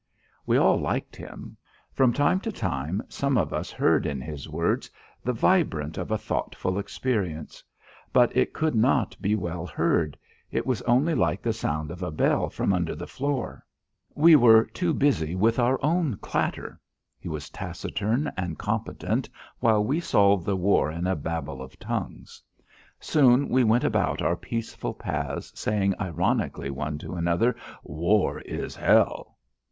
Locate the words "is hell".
28.39-29.37